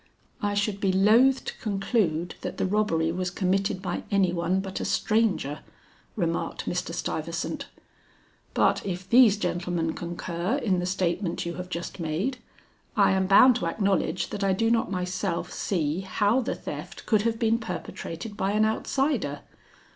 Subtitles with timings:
[0.41, 4.79] "I should be loth to conclude that the robbery was committed by any one but
[4.79, 5.59] a stranger,"
[6.15, 6.91] remarked Mr.
[6.91, 7.67] Stuyvesant;
[8.55, 12.39] "but if these gentlemen concur in the statement you have just made,
[12.97, 17.21] I am bound to acknowledge that I do not myself see how the theft could
[17.21, 19.41] have been perpetrated by an outsider.